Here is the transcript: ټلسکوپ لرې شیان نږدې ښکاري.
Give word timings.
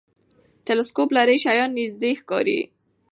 ټلسکوپ 0.65 1.09
لرې 1.17 1.35
شیان 1.43 1.69
نږدې 1.77 2.11
ښکاري. 2.19 2.59